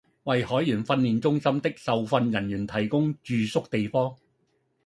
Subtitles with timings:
[0.23, 4.15] 為海員訓練中心的受訓人員提供住宿地方